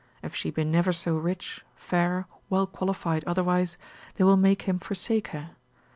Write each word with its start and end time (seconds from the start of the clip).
If 0.23 0.33
she 0.35 0.49
be 0.49 0.63
never 0.63 0.91
so 0.91 1.15
rich, 1.15 1.63
fair, 1.75 2.25
well 2.49 2.65
qualified 2.65 3.23
otherwise, 3.25 3.77
they 4.15 4.23
will 4.23 4.35
make 4.35 4.63
him 4.63 4.79
forsake 4.79 5.27
her. 5.27 5.51